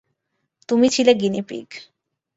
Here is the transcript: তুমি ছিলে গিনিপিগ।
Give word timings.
তুমি 0.69 0.87
ছিলে 0.89 1.11
গিনিপিগ। 1.13 1.67